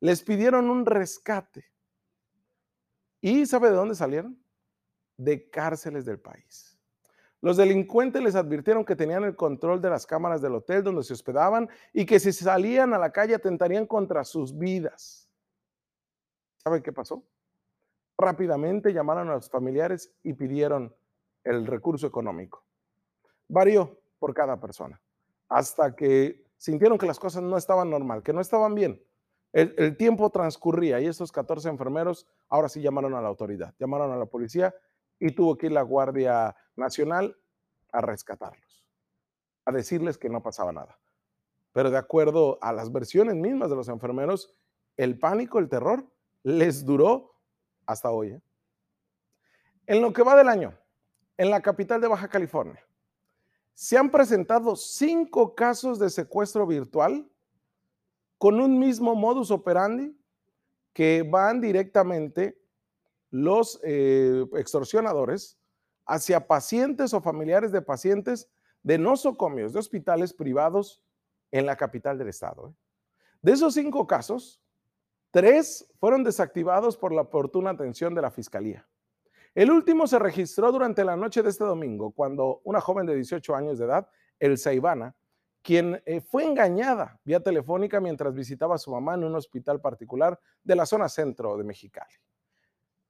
les 0.00 0.22
pidieron 0.22 0.70
un 0.70 0.86
rescate. 0.86 1.64
¿Y 3.20 3.46
sabe 3.46 3.70
de 3.70 3.76
dónde 3.76 3.94
salieron? 3.94 4.38
De 5.16 5.48
cárceles 5.50 6.04
del 6.04 6.20
país. 6.20 6.78
Los 7.40 7.56
delincuentes 7.56 8.22
les 8.22 8.34
advirtieron 8.34 8.84
que 8.84 8.96
tenían 8.96 9.24
el 9.24 9.36
control 9.36 9.80
de 9.80 9.90
las 9.90 10.06
cámaras 10.06 10.40
del 10.40 10.54
hotel 10.54 10.82
donde 10.82 11.02
se 11.02 11.12
hospedaban 11.12 11.68
y 11.92 12.06
que 12.06 12.18
si 12.18 12.32
salían 12.32 12.94
a 12.94 12.98
la 12.98 13.12
calle 13.12 13.34
atentarían 13.34 13.86
contra 13.86 14.24
sus 14.24 14.56
vidas. 14.56 15.28
¿Saben 16.56 16.82
qué 16.82 16.92
pasó? 16.92 17.24
Rápidamente 18.18 18.92
llamaron 18.92 19.28
a 19.28 19.34
los 19.34 19.50
familiares 19.50 20.12
y 20.22 20.32
pidieron 20.32 20.94
el 21.44 21.66
recurso 21.66 22.06
económico. 22.06 22.64
Varió 23.48 24.00
por 24.18 24.34
cada 24.34 24.58
persona, 24.58 25.00
hasta 25.48 25.94
que 25.94 26.44
sintieron 26.56 26.98
que 26.98 27.06
las 27.06 27.20
cosas 27.20 27.42
no 27.42 27.56
estaban 27.56 27.90
normal, 27.90 28.22
que 28.22 28.32
no 28.32 28.40
estaban 28.40 28.74
bien. 28.74 29.00
El, 29.56 29.96
tiempo 29.96 30.28
transcurría 30.28 31.00
y 31.00 31.06
estos 31.06 31.32
14 31.32 31.70
enfermeros 31.70 32.26
ahora 32.50 32.68
sí 32.68 32.82
llamaron 32.82 33.14
a 33.14 33.22
la 33.22 33.28
autoridad, 33.28 33.74
llamaron 33.78 34.12
a 34.12 34.16
la 34.16 34.26
policía 34.26 34.74
y 35.18 35.30
tuvo 35.30 35.56
que 35.56 35.66
ir 35.66 35.72
la 35.72 35.80
Guardia 35.80 36.54
Nacional 36.76 37.38
a 37.90 38.02
rescatarlos, 38.02 38.84
a 39.64 39.72
decirles 39.72 40.18
que 40.18 40.28
no 40.28 40.42
pasaba 40.42 40.72
nada. 40.72 40.98
Pero 41.72 41.90
de 41.90 41.96
acuerdo 41.96 42.58
a 42.60 42.70
las 42.70 42.92
versiones 42.92 43.34
mismas 43.34 43.70
de 43.70 43.76
los 43.76 43.88
enfermeros, 43.88 44.54
el 44.98 45.18
pánico, 45.18 45.58
el 45.58 45.70
terror, 45.70 46.06
les 46.42 46.84
duró 46.84 47.32
hasta 47.86 48.10
hoy. 48.10 48.32
¿eh? 48.32 48.42
En 49.86 50.02
lo 50.02 50.12
que 50.12 50.22
va 50.22 50.36
del 50.36 50.50
año, 50.50 50.78
en 51.38 51.48
la 51.48 51.62
capital 51.62 52.02
de 52.02 52.08
Baja 52.08 52.28
California, 52.28 52.86
se 53.72 53.96
han 53.96 54.10
presentado 54.10 54.76
cinco 54.76 55.54
casos 55.54 55.98
de 55.98 56.10
secuestro 56.10 56.66
virtual 56.66 57.26
con 58.38 58.60
un 58.60 58.78
mismo 58.78 59.14
modus 59.14 59.50
operandi 59.50 60.16
que 60.92 61.22
van 61.22 61.60
directamente 61.60 62.58
los 63.30 63.80
eh, 63.82 64.44
extorsionadores 64.56 65.58
hacia 66.06 66.46
pacientes 66.46 67.12
o 67.12 67.20
familiares 67.20 67.72
de 67.72 67.82
pacientes 67.82 68.48
de 68.82 68.98
nosocomios, 68.98 69.72
de 69.72 69.80
hospitales 69.80 70.32
privados 70.32 71.02
en 71.50 71.66
la 71.66 71.76
capital 71.76 72.18
del 72.18 72.28
estado. 72.28 72.68
¿eh? 72.68 72.74
De 73.42 73.52
esos 73.52 73.74
cinco 73.74 74.06
casos, 74.06 74.62
tres 75.30 75.86
fueron 75.98 76.22
desactivados 76.24 76.96
por 76.96 77.12
la 77.12 77.22
oportuna 77.22 77.70
atención 77.70 78.14
de 78.14 78.22
la 78.22 78.30
fiscalía. 78.30 78.86
El 79.54 79.70
último 79.70 80.06
se 80.06 80.18
registró 80.18 80.70
durante 80.70 81.04
la 81.04 81.16
noche 81.16 81.42
de 81.42 81.48
este 81.48 81.64
domingo, 81.64 82.12
cuando 82.12 82.60
una 82.64 82.80
joven 82.80 83.06
de 83.06 83.14
18 83.14 83.54
años 83.54 83.78
de 83.78 83.86
edad, 83.86 84.08
Elsa 84.38 84.72
Ivana, 84.72 85.16
quien 85.66 86.00
eh, 86.06 86.20
fue 86.20 86.44
engañada 86.44 87.18
vía 87.24 87.40
telefónica 87.40 87.98
mientras 87.98 88.32
visitaba 88.32 88.76
a 88.76 88.78
su 88.78 88.92
mamá 88.92 89.14
en 89.14 89.24
un 89.24 89.34
hospital 89.34 89.80
particular 89.80 90.38
de 90.62 90.76
la 90.76 90.86
zona 90.86 91.08
centro 91.08 91.56
de 91.56 91.64
Mexicali. 91.64 92.14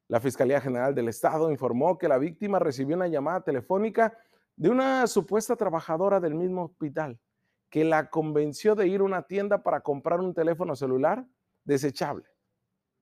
La 0.08 0.20
Fiscalía 0.20 0.58
General 0.58 0.94
del 0.94 1.08
Estado 1.08 1.50
informó 1.50 1.98
que 1.98 2.08
la 2.08 2.16
víctima 2.16 2.58
recibió 2.58 2.96
una 2.96 3.08
llamada 3.08 3.42
telefónica 3.42 4.16
de 4.56 4.70
una 4.70 5.06
supuesta 5.06 5.54
trabajadora 5.54 6.18
del 6.18 6.34
mismo 6.34 6.64
hospital 6.64 7.20
que 7.68 7.84
la 7.84 8.08
convenció 8.08 8.75
de 8.75 8.88
ir 8.88 9.00
a 9.00 9.04
una 9.04 9.25
tienda 9.25 9.62
para 9.62 9.82
comprar 9.82 10.20
un 10.20 10.32
teléfono 10.32 10.75
celular 10.75 11.26
desechable, 11.62 12.25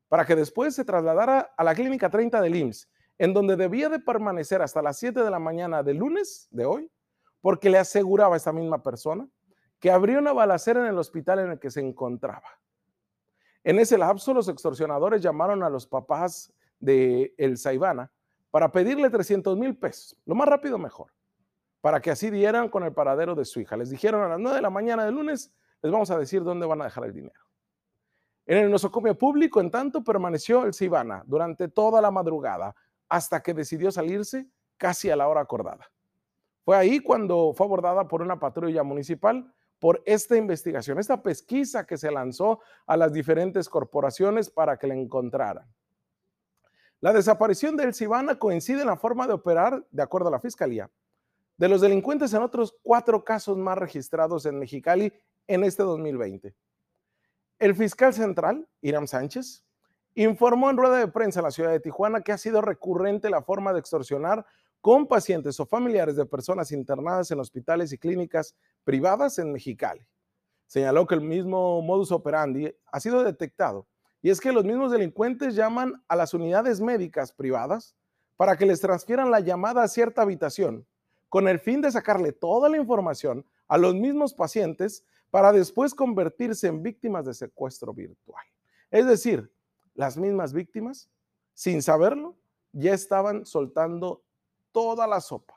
para 0.08 0.26
que 0.26 0.34
después 0.34 0.74
se 0.74 0.84
trasladara 0.84 1.54
a 1.56 1.62
la 1.62 1.76
clínica 1.76 2.10
30 2.10 2.40
del 2.40 2.56
IMSS 2.56 2.88
en 3.18 3.32
donde 3.32 3.54
debía 3.54 3.88
de 3.88 4.00
permanecer 4.00 4.62
hasta 4.62 4.82
las 4.82 4.98
7 4.98 5.22
de 5.22 5.30
la 5.30 5.38
mañana 5.38 5.84
del 5.84 5.98
lunes 5.98 6.48
de 6.50 6.64
hoy, 6.64 6.90
porque 7.40 7.70
le 7.70 7.78
aseguraba 7.78 8.34
a 8.34 8.36
esta 8.36 8.52
misma 8.52 8.82
persona 8.82 9.28
que 9.84 9.90
habría 9.90 10.18
una 10.18 10.32
balacera 10.32 10.80
en 10.80 10.86
el 10.86 10.96
hospital 10.96 11.40
en 11.40 11.50
el 11.50 11.58
que 11.58 11.70
se 11.70 11.78
encontraba. 11.78 12.48
En 13.62 13.78
ese 13.78 13.98
lapso, 13.98 14.32
los 14.32 14.48
extorsionadores 14.48 15.20
llamaron 15.20 15.62
a 15.62 15.68
los 15.68 15.86
papás 15.86 16.50
de 16.80 17.34
El 17.36 17.58
Saibana 17.58 18.10
para 18.50 18.72
pedirle 18.72 19.10
300 19.10 19.58
mil 19.58 19.76
pesos, 19.76 20.16
lo 20.24 20.34
más 20.34 20.48
rápido 20.48 20.78
mejor, 20.78 21.12
para 21.82 22.00
que 22.00 22.10
así 22.10 22.30
dieran 22.30 22.70
con 22.70 22.82
el 22.84 22.94
paradero 22.94 23.34
de 23.34 23.44
su 23.44 23.60
hija. 23.60 23.76
Les 23.76 23.90
dijeron 23.90 24.22
a 24.22 24.28
las 24.28 24.38
9 24.38 24.56
de 24.56 24.62
la 24.62 24.70
mañana 24.70 25.04
del 25.04 25.16
lunes, 25.16 25.52
les 25.82 25.92
vamos 25.92 26.10
a 26.10 26.16
decir 26.16 26.42
dónde 26.42 26.64
van 26.64 26.80
a 26.80 26.84
dejar 26.84 27.04
el 27.04 27.12
dinero. 27.12 27.42
En 28.46 28.56
el 28.56 28.70
nosocomio 28.70 29.18
público, 29.18 29.60
en 29.60 29.70
tanto, 29.70 30.02
permaneció 30.02 30.64
el 30.64 30.72
Saibana 30.72 31.24
durante 31.26 31.68
toda 31.68 32.00
la 32.00 32.10
madrugada, 32.10 32.74
hasta 33.10 33.42
que 33.42 33.52
decidió 33.52 33.92
salirse 33.92 34.48
casi 34.78 35.10
a 35.10 35.16
la 35.16 35.28
hora 35.28 35.42
acordada. 35.42 35.90
Fue 36.64 36.74
ahí 36.74 37.00
cuando 37.00 37.52
fue 37.54 37.66
abordada 37.66 38.08
por 38.08 38.22
una 38.22 38.40
patrulla 38.40 38.82
municipal 38.82 39.52
por 39.84 40.02
esta 40.06 40.34
investigación, 40.34 40.98
esta 40.98 41.22
pesquisa 41.22 41.84
que 41.84 41.98
se 41.98 42.10
lanzó 42.10 42.60
a 42.86 42.96
las 42.96 43.12
diferentes 43.12 43.68
corporaciones 43.68 44.48
para 44.48 44.78
que 44.78 44.86
la 44.86 44.94
encontraran. 44.94 45.66
La 47.02 47.12
desaparición 47.12 47.76
de 47.76 47.84
El 47.84 47.92
Cibana 47.92 48.38
coincide 48.38 48.80
en 48.80 48.86
la 48.86 48.96
forma 48.96 49.26
de 49.26 49.34
operar, 49.34 49.86
de 49.90 50.02
acuerdo 50.02 50.28
a 50.28 50.30
la 50.30 50.40
Fiscalía, 50.40 50.90
de 51.58 51.68
los 51.68 51.82
delincuentes 51.82 52.32
en 52.32 52.40
otros 52.40 52.74
cuatro 52.82 53.22
casos 53.22 53.58
más 53.58 53.76
registrados 53.76 54.46
en 54.46 54.58
Mexicali 54.58 55.12
en 55.46 55.64
este 55.64 55.82
2020. 55.82 56.54
El 57.58 57.74
fiscal 57.74 58.14
central, 58.14 58.66
Iram 58.80 59.06
Sánchez, 59.06 59.66
informó 60.14 60.70
en 60.70 60.78
rueda 60.78 60.96
de 60.96 61.08
prensa 61.08 61.40
en 61.40 61.44
la 61.44 61.50
ciudad 61.50 61.72
de 61.72 61.80
Tijuana 61.80 62.22
que 62.22 62.32
ha 62.32 62.38
sido 62.38 62.62
recurrente 62.62 63.28
la 63.28 63.42
forma 63.42 63.74
de 63.74 63.80
extorsionar 63.80 64.46
con 64.84 65.06
pacientes 65.06 65.58
o 65.60 65.64
familiares 65.64 66.14
de 66.14 66.26
personas 66.26 66.70
internadas 66.70 67.30
en 67.30 67.40
hospitales 67.40 67.90
y 67.94 67.96
clínicas 67.96 68.54
privadas 68.84 69.38
en 69.38 69.50
Mexicali. 69.50 70.06
Señaló 70.66 71.06
que 71.06 71.14
el 71.14 71.22
mismo 71.22 71.80
modus 71.80 72.12
operandi 72.12 72.70
ha 72.92 73.00
sido 73.00 73.24
detectado 73.24 73.86
y 74.20 74.28
es 74.28 74.42
que 74.42 74.52
los 74.52 74.62
mismos 74.62 74.92
delincuentes 74.92 75.54
llaman 75.54 76.04
a 76.06 76.16
las 76.16 76.34
unidades 76.34 76.82
médicas 76.82 77.32
privadas 77.32 77.96
para 78.36 78.58
que 78.58 78.66
les 78.66 78.82
transfieran 78.82 79.30
la 79.30 79.40
llamada 79.40 79.82
a 79.82 79.88
cierta 79.88 80.20
habitación 80.20 80.86
con 81.30 81.48
el 81.48 81.60
fin 81.60 81.80
de 81.80 81.90
sacarle 81.90 82.32
toda 82.32 82.68
la 82.68 82.76
información 82.76 83.46
a 83.68 83.78
los 83.78 83.94
mismos 83.94 84.34
pacientes 84.34 85.06
para 85.30 85.50
después 85.50 85.94
convertirse 85.94 86.66
en 86.66 86.82
víctimas 86.82 87.24
de 87.24 87.32
secuestro 87.32 87.94
virtual. 87.94 88.44
Es 88.90 89.06
decir, 89.06 89.50
las 89.94 90.18
mismas 90.18 90.52
víctimas, 90.52 91.08
sin 91.54 91.80
saberlo, 91.80 92.36
ya 92.72 92.92
estaban 92.92 93.46
soltando 93.46 94.23
toda 94.74 95.06
la 95.06 95.20
sopa. 95.20 95.54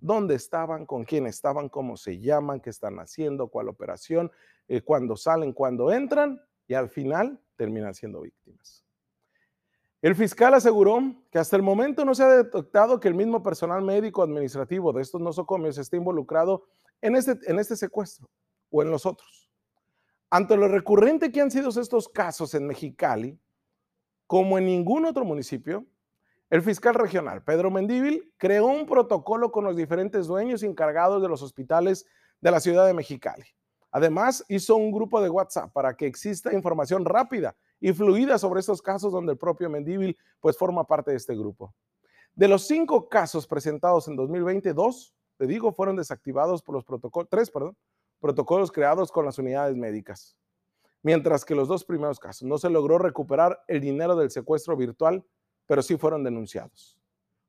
¿Dónde 0.00 0.34
estaban? 0.34 0.86
¿Con 0.86 1.04
quién 1.04 1.26
estaban? 1.26 1.68
¿Cómo 1.68 1.96
se 1.96 2.18
llaman? 2.18 2.60
¿Qué 2.60 2.70
están 2.70 2.98
haciendo? 2.98 3.48
¿Cuál 3.48 3.68
operación? 3.68 4.32
Eh, 4.66 4.80
¿Cuándo 4.80 5.14
salen? 5.14 5.52
¿Cuándo 5.52 5.92
entran? 5.92 6.40
Y 6.66 6.74
al 6.74 6.88
final 6.88 7.38
terminan 7.56 7.94
siendo 7.94 8.22
víctimas. 8.22 8.84
El 10.00 10.14
fiscal 10.14 10.54
aseguró 10.54 11.00
que 11.30 11.38
hasta 11.38 11.56
el 11.56 11.62
momento 11.62 12.04
no 12.04 12.14
se 12.14 12.22
ha 12.22 12.28
detectado 12.28 12.98
que 12.98 13.08
el 13.08 13.14
mismo 13.14 13.42
personal 13.42 13.82
médico 13.82 14.22
administrativo 14.22 14.92
de 14.92 15.02
estos 15.02 15.20
nosocomios 15.20 15.76
esté 15.78 15.98
involucrado 15.98 16.64
en 17.02 17.16
este, 17.16 17.38
en 17.46 17.58
este 17.58 17.76
secuestro 17.76 18.28
o 18.70 18.82
en 18.82 18.90
los 18.90 19.04
otros. 19.04 19.50
Ante 20.30 20.56
lo 20.56 20.68
recurrente 20.68 21.30
que 21.30 21.40
han 21.40 21.50
sido 21.50 21.68
estos 21.68 22.08
casos 22.08 22.54
en 22.54 22.66
Mexicali, 22.66 23.38
como 24.26 24.58
en 24.58 24.66
ningún 24.66 25.04
otro 25.04 25.24
municipio, 25.24 25.86
el 26.48 26.62
fiscal 26.62 26.94
regional, 26.94 27.42
Pedro 27.42 27.70
Mendívil, 27.70 28.32
creó 28.36 28.66
un 28.66 28.86
protocolo 28.86 29.50
con 29.50 29.64
los 29.64 29.76
diferentes 29.76 30.26
dueños 30.26 30.62
encargados 30.62 31.20
de 31.20 31.28
los 31.28 31.42
hospitales 31.42 32.06
de 32.40 32.50
la 32.50 32.60
ciudad 32.60 32.86
de 32.86 32.94
Mexicali. 32.94 33.44
Además, 33.90 34.44
hizo 34.48 34.76
un 34.76 34.92
grupo 34.92 35.20
de 35.20 35.28
WhatsApp 35.28 35.72
para 35.72 35.96
que 35.96 36.06
exista 36.06 36.52
información 36.52 37.04
rápida 37.04 37.56
y 37.80 37.92
fluida 37.92 38.38
sobre 38.38 38.60
estos 38.60 38.80
casos 38.80 39.12
donde 39.12 39.32
el 39.32 39.38
propio 39.38 39.68
Mendívil 39.68 40.16
pues 40.38 40.56
forma 40.56 40.84
parte 40.84 41.10
de 41.10 41.16
este 41.16 41.34
grupo. 41.34 41.74
De 42.34 42.46
los 42.46 42.66
cinco 42.66 43.08
casos 43.08 43.46
presentados 43.46 44.06
en 44.06 44.16
2020, 44.16 44.72
dos, 44.72 45.14
te 45.38 45.46
digo, 45.46 45.72
fueron 45.72 45.96
desactivados 45.96 46.62
por 46.62 46.74
los 46.74 46.84
protocolos, 46.84 47.28
protocolos 48.20 48.70
creados 48.70 49.10
con 49.10 49.24
las 49.24 49.38
unidades 49.38 49.76
médicas 49.76 50.36
mientras 51.06 51.44
que 51.44 51.54
los 51.54 51.68
dos 51.68 51.84
primeros 51.84 52.18
casos 52.18 52.42
no 52.48 52.58
se 52.58 52.68
logró 52.68 52.98
recuperar 52.98 53.62
el 53.68 53.80
dinero 53.80 54.16
del 54.16 54.32
secuestro 54.32 54.76
virtual, 54.76 55.24
pero 55.66 55.82
sí 55.82 55.96
fueron 55.96 56.24
denunciados. 56.24 56.98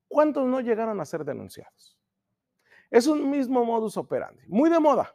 ¿Cuántos 0.08 0.46
no 0.46 0.60
llegaron 0.60 1.00
a 1.00 1.04
ser 1.04 1.24
denunciados? 1.24 1.98
Es 2.90 3.06
un 3.06 3.30
mismo 3.30 3.64
modus 3.64 3.96
operandi, 3.96 4.42
muy 4.46 4.70
de 4.70 4.80
moda. 4.80 5.14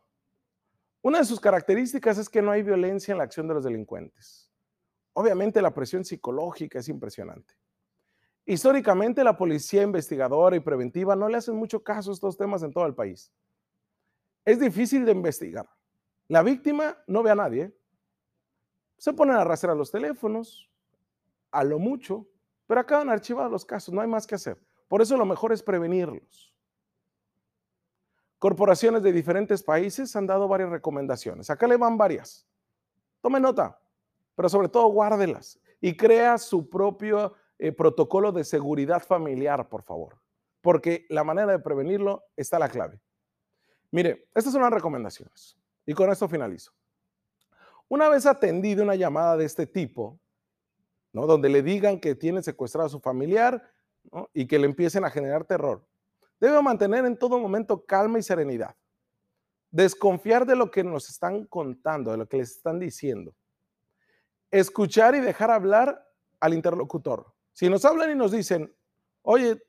Una 1.02 1.20
de 1.20 1.26
sus 1.26 1.40
características 1.40 2.18
es 2.18 2.30
que 2.30 2.42
no 2.42 2.52
hay 2.52 2.64
violencia 2.64 3.12
en 3.12 3.18
la 3.18 3.24
acción 3.24 3.48
de 3.48 3.56
los 3.56 3.64
delincuentes. 3.64 4.52
Obviamente 5.14 5.62
la 5.62 5.74
presión 5.74 6.06
psicológica 6.06 6.80
es 6.80 6.88
impresionante. 6.88 7.54
Históricamente 8.46 9.24
la 9.24 9.38
policía 9.38 9.84
investigadora 9.84 10.56
y 10.56 10.60
preventiva 10.60 11.16
no 11.16 11.30
le 11.30 11.38
hacen 11.38 11.56
mucho 11.56 11.84
caso 11.84 12.12
a 12.12 12.14
estos 12.14 12.38
temas 12.38 12.64
en 12.64 12.74
todo 12.74 12.86
el 12.86 12.94
país. 12.94 13.32
Es 14.46 14.60
difícil 14.60 15.06
de 15.06 15.12
investigar. 15.12 15.70
La 16.28 16.44
víctima 16.44 16.98
no 17.08 17.24
ve 17.24 17.32
a 17.32 17.36
nadie, 17.36 17.76
se 18.98 19.14
ponen 19.14 19.36
a 19.36 19.42
arrastrar 19.42 19.76
los 19.76 19.92
teléfonos, 19.92 20.70
a 21.52 21.64
lo 21.64 21.80
mucho, 21.80 22.28
pero 22.68 22.80
acaban 22.80 23.10
archivados 23.10 23.52
los 23.52 23.66
casos, 23.66 23.94
no 23.94 24.02
hay 24.02 24.08
más 24.08 24.26
que 24.26 24.36
hacer. 24.36 24.60
Por 24.88 25.02
eso 25.02 25.18
lo 25.18 25.26
mejor 25.26 25.54
es 25.54 25.64
prevenirlos. 25.64 26.54
Corporaciones 28.40 29.04
de 29.04 29.14
diferentes 29.14 29.64
países 29.64 30.16
han 30.16 30.28
dado 30.28 30.48
varias 30.48 30.70
recomendaciones. 30.70 31.50
Acá 31.50 31.66
le 31.68 31.78
van 31.78 31.98
varias. 31.98 32.46
Tome 33.22 33.40
nota, 33.40 33.80
pero 34.36 34.50
sobre 34.50 34.68
todo 34.68 34.88
guárdelas 34.88 35.60
y 35.80 35.96
crea 35.96 36.38
su 36.38 36.70
propio 36.70 37.34
eh, 37.58 37.72
protocolo 37.72 38.32
de 38.32 38.44
seguridad 38.44 39.02
familiar, 39.02 39.70
por 39.70 39.84
favor, 39.84 40.20
porque 40.62 41.06
la 41.10 41.24
manera 41.24 41.52
de 41.54 41.60
prevenirlo 41.60 42.24
está 42.36 42.60
la 42.60 42.68
clave. 42.68 43.00
Mire, 43.92 44.28
estas 44.34 44.52
son 44.52 44.62
las 44.62 44.74
recomendaciones 44.74 45.58
y 45.86 45.94
con 45.94 46.12
esto 46.12 46.28
finalizo. 46.28 46.74
Una 47.88 48.10
vez 48.10 48.26
atendido 48.26 48.84
una 48.84 48.96
llamada 48.96 49.38
de 49.38 49.46
este 49.46 49.68
tipo, 49.68 50.20
donde 51.14 51.50
le 51.50 51.62
digan 51.62 52.00
que 52.00 52.16
tiene 52.16 52.42
secuestrado 52.42 52.88
a 52.88 52.90
su 52.90 53.00
familiar 53.00 53.64
y 54.34 54.48
que 54.48 54.60
le 54.60 54.66
empiecen 54.66 55.06
a 55.06 55.10
generar 55.10 55.46
terror, 55.46 55.86
debe 56.40 56.62
mantener 56.62 57.06
en 57.06 57.18
todo 57.18 57.40
momento 57.40 57.86
calma 57.86 58.20
y 58.20 58.24
serenidad. 58.24 58.76
Desconfiar 59.72 60.46
de 60.46 60.56
lo 60.56 60.72
que 60.72 60.84
nos 60.84 61.10
están 61.10 61.46
contando, 61.46 62.12
de 62.12 62.18
lo 62.18 62.28
que 62.28 62.38
les 62.38 62.58
están 62.58 62.80
diciendo. 62.80 63.34
Escuchar 64.52 65.16
y 65.16 65.20
dejar 65.20 65.52
hablar 65.52 66.08
al 66.40 66.54
interlocutor. 66.54 67.34
Si 67.54 67.70
nos 67.70 67.86
hablan 67.86 68.12
y 68.12 68.16
nos 68.16 68.32
dicen, 68.32 68.76
oye, 69.22 69.64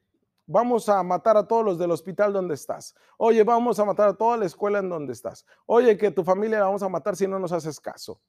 vamos 0.47 0.89
a 0.89 1.03
matar 1.03 1.37
a 1.37 1.47
todos 1.47 1.65
los 1.65 1.79
del 1.79 1.91
hospital 1.91 2.33
donde 2.33 2.55
estás. 2.55 2.95
Oye, 3.17 3.43
vamos 3.45 3.79
a 3.79 3.85
matar 3.85 4.09
a 4.09 4.15
toda 4.15 4.37
la 4.37 4.47
escuela 4.47 4.79
en 4.79 4.89
donde 4.89 5.13
estás. 5.13 5.47
Oye, 5.67 5.97
que 5.97 6.11
tu 6.11 6.25
familia 6.25 6.59
la 6.59 6.67
vamos 6.67 6.83
a 6.83 6.89
matar 6.89 7.17
si 7.17 7.27
no 7.27 7.39
nos 7.39 7.53
haces 7.53 7.81
caso. 7.81 8.21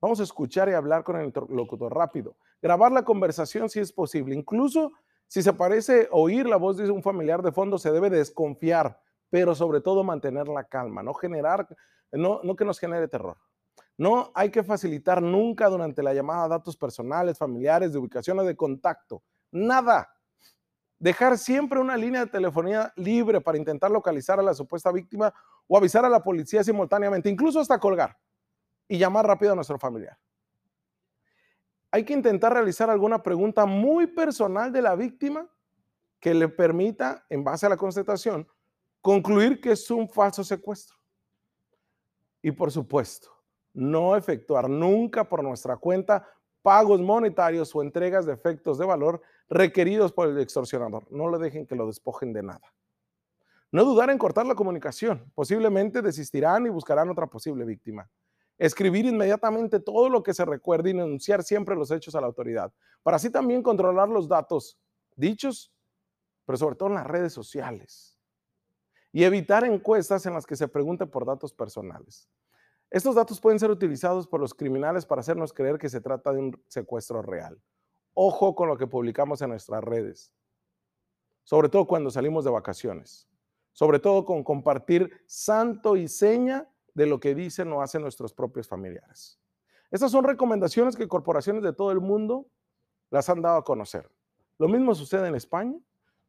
Vamos 0.00 0.20
a 0.20 0.24
escuchar 0.24 0.68
y 0.68 0.72
hablar 0.72 1.04
con 1.04 1.16
el 1.16 1.26
interlocutor 1.26 1.94
rápido. 1.94 2.36
Grabar 2.60 2.92
la 2.92 3.04
conversación 3.04 3.68
si 3.68 3.80
es 3.80 3.92
posible. 3.92 4.34
Incluso 4.34 4.92
Si 5.28 5.42
se 5.42 5.52
parece 5.52 6.08
oír 6.12 6.46
la 6.46 6.56
voz 6.56 6.76
de 6.76 6.88
un 6.90 7.02
familiar 7.02 7.42
de 7.42 7.50
fondo, 7.50 7.78
se 7.78 7.90
debe 7.90 8.10
desconfiar, 8.10 9.00
pero 9.28 9.54
sobre 9.54 9.80
todo 9.80 10.04
mantener 10.04 10.46
la 10.46 10.64
calma, 10.64 11.02
no 11.02 11.14
generar, 11.14 11.66
no, 12.12 12.40
no 12.44 12.54
que 12.54 12.64
nos 12.64 12.78
genere 12.78 13.08
terror. 13.08 13.36
No 13.98 14.30
hay 14.34 14.50
que 14.50 14.62
facilitar 14.62 15.22
nunca 15.22 15.68
durante 15.68 16.02
la 16.02 16.14
llamada 16.14 16.46
datos 16.46 16.76
personales, 16.76 17.38
familiares, 17.38 17.92
de 17.92 17.98
ubicación 17.98 18.38
o 18.38 18.44
de 18.44 18.54
contacto. 18.54 19.22
Nada. 19.50 20.12
Dejar 20.98 21.38
siempre 21.38 21.80
una 21.80 21.96
línea 21.96 22.24
de 22.24 22.30
telefonía 22.30 22.92
libre 22.96 23.40
para 23.40 23.58
intentar 23.58 23.90
localizar 23.90 24.38
a 24.38 24.42
la 24.42 24.54
supuesta 24.54 24.92
víctima 24.92 25.34
o 25.66 25.76
avisar 25.76 26.04
a 26.04 26.08
la 26.08 26.22
policía 26.22 26.62
simultáneamente, 26.62 27.28
incluso 27.28 27.58
hasta 27.58 27.80
colgar 27.80 28.16
y 28.88 28.98
llamar 28.98 29.26
rápido 29.26 29.52
a 29.52 29.54
nuestro 29.54 29.78
familiar. 29.78 30.18
Hay 31.90 32.04
que 32.04 32.12
intentar 32.12 32.52
realizar 32.52 32.90
alguna 32.90 33.22
pregunta 33.22 33.64
muy 33.64 34.06
personal 34.06 34.72
de 34.72 34.82
la 34.82 34.94
víctima 34.96 35.48
que 36.20 36.34
le 36.34 36.48
permita, 36.48 37.24
en 37.28 37.44
base 37.44 37.66
a 37.66 37.68
la 37.68 37.76
constatación, 37.76 38.46
concluir 39.00 39.60
que 39.60 39.72
es 39.72 39.90
un 39.90 40.08
falso 40.08 40.42
secuestro. 40.42 40.96
Y 42.42 42.50
por 42.50 42.70
supuesto, 42.70 43.30
no 43.72 44.16
efectuar 44.16 44.68
nunca 44.68 45.28
por 45.28 45.42
nuestra 45.42 45.76
cuenta 45.76 46.26
pagos 46.62 47.00
monetarios 47.00 47.74
o 47.74 47.82
entregas 47.82 48.26
de 48.26 48.32
efectos 48.32 48.78
de 48.78 48.84
valor 48.84 49.22
requeridos 49.48 50.12
por 50.12 50.28
el 50.28 50.38
extorsionador. 50.40 51.06
No 51.12 51.30
le 51.30 51.38
dejen 51.38 51.66
que 51.66 51.76
lo 51.76 51.86
despojen 51.86 52.32
de 52.32 52.42
nada. 52.42 52.72
No 53.70 53.84
dudar 53.84 54.10
en 54.10 54.18
cortar 54.18 54.46
la 54.46 54.54
comunicación. 54.54 55.30
Posiblemente 55.34 56.02
desistirán 56.02 56.66
y 56.66 56.70
buscarán 56.70 57.08
otra 57.10 57.26
posible 57.26 57.64
víctima. 57.64 58.08
Escribir 58.58 59.04
inmediatamente 59.04 59.80
todo 59.80 60.08
lo 60.08 60.22
que 60.22 60.32
se 60.32 60.44
recuerde 60.44 60.90
y 60.90 60.92
denunciar 60.94 61.42
siempre 61.42 61.76
los 61.76 61.90
hechos 61.90 62.14
a 62.14 62.20
la 62.20 62.26
autoridad. 62.26 62.72
Para 63.02 63.16
así 63.16 63.30
también 63.30 63.62
controlar 63.62 64.08
los 64.08 64.28
datos 64.28 64.78
dichos, 65.14 65.72
pero 66.44 66.56
sobre 66.56 66.76
todo 66.76 66.88
en 66.88 66.94
las 66.94 67.06
redes 67.06 67.32
sociales. 67.32 68.18
Y 69.12 69.24
evitar 69.24 69.64
encuestas 69.64 70.26
en 70.26 70.34
las 70.34 70.46
que 70.46 70.56
se 70.56 70.68
pregunte 70.68 71.06
por 71.06 71.26
datos 71.26 71.52
personales. 71.52 72.28
Estos 72.90 73.14
datos 73.14 73.40
pueden 73.40 73.58
ser 73.58 73.70
utilizados 73.70 74.26
por 74.26 74.40
los 74.40 74.54
criminales 74.54 75.04
para 75.04 75.20
hacernos 75.20 75.52
creer 75.52 75.78
que 75.78 75.88
se 75.88 76.00
trata 76.00 76.32
de 76.32 76.38
un 76.38 76.62
secuestro 76.68 77.20
real. 77.20 77.60
Ojo 78.14 78.54
con 78.54 78.68
lo 78.68 78.78
que 78.78 78.86
publicamos 78.86 79.42
en 79.42 79.50
nuestras 79.50 79.82
redes, 79.82 80.32
sobre 81.42 81.68
todo 81.68 81.86
cuando 81.86 82.10
salimos 82.10 82.44
de 82.44 82.50
vacaciones, 82.50 83.28
sobre 83.72 83.98
todo 83.98 84.24
con 84.24 84.42
compartir 84.42 85.10
santo 85.26 85.96
y 85.96 86.08
seña 86.08 86.66
de 86.96 87.06
lo 87.06 87.20
que 87.20 87.34
dicen 87.34 87.70
o 87.72 87.82
hacen 87.82 88.00
nuestros 88.00 88.32
propios 88.32 88.66
familiares. 88.66 89.38
Estas 89.90 90.10
son 90.10 90.24
recomendaciones 90.24 90.96
que 90.96 91.06
corporaciones 91.06 91.62
de 91.62 91.74
todo 91.74 91.92
el 91.92 92.00
mundo 92.00 92.46
las 93.10 93.28
han 93.28 93.42
dado 93.42 93.58
a 93.58 93.64
conocer. 93.64 94.10
Lo 94.58 94.66
mismo 94.66 94.94
sucede 94.94 95.28
en 95.28 95.34
España, 95.34 95.78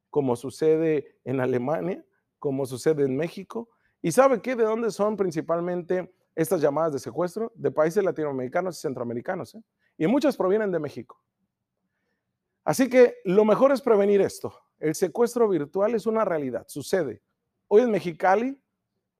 como 0.09 0.35
sucede 0.35 1.19
en 1.23 1.39
Alemania, 1.39 2.05
como 2.37 2.65
sucede 2.65 3.05
en 3.05 3.15
México. 3.15 3.69
¿Y 4.01 4.11
sabe 4.11 4.41
qué? 4.41 4.57
¿De 4.57 4.65
dónde 4.65 4.91
son 4.91 5.15
principalmente 5.15 6.13
estas 6.35 6.61
llamadas 6.61 6.93
de 6.93 6.99
secuestro 6.99 7.51
de 7.55 7.71
países 7.71 8.03
latinoamericanos 8.03 8.77
y 8.77 8.81
centroamericanos, 8.81 9.55
¿eh? 9.55 9.63
y 9.97 10.05
muchas 10.05 10.35
provienen 10.35 10.71
de 10.71 10.79
México. 10.79 11.19
Así 12.65 12.89
que 12.89 13.15
lo 13.23 13.45
mejor 13.45 13.71
es 13.71 13.81
prevenir 13.81 14.21
esto. 14.21 14.53
El 14.79 14.93
secuestro 14.93 15.47
virtual 15.47 15.95
es 15.95 16.05
una 16.05 16.25
realidad, 16.25 16.65
sucede. 16.67 17.23
Hoy 17.69 17.81
en 17.81 17.89
Mexicali, 17.89 18.61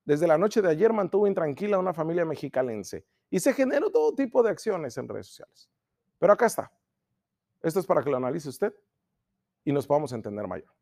desde 0.08 0.26
la 0.26 0.38
noche 0.38 0.62
de 0.62 0.70
ayer 0.70 0.94
mantuvo 0.94 1.28
intranquila 1.28 1.76
a 1.76 1.80
una 1.80 1.94
familia 1.94 2.24
mexicalense 2.24 3.06
y 3.30 3.42
se 3.42 3.54
generó 3.54 3.92
todo 3.92 4.16
tipo 4.16 4.42
de 4.42 4.50
acciones 4.50 4.98
en 4.98 5.10
redes 5.10 5.28
sociales. 5.28 5.70
Pero 6.18 6.32
acá 6.32 6.46
está. 6.46 6.72
Esto 7.62 7.82
es 7.82 7.86
para 7.86 8.02
que 8.02 8.10
lo 8.10 8.16
analice 8.16 8.48
usted 8.48 8.74
y 9.66 9.74
nos 9.74 9.86
podamos 9.86 10.14
entender 10.14 10.48
mayor. 10.48 10.74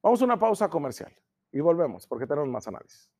Vamos 0.00 0.22
a 0.22 0.24
una 0.24 0.38
pausa 0.38 0.68
comercial 0.68 1.12
y 1.50 1.58
volvemos 1.58 2.06
porque 2.06 2.24
tenemos 2.24 2.48
más 2.48 2.68
análisis. 2.68 3.10